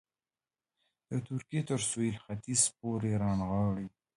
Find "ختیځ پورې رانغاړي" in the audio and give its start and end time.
2.23-3.87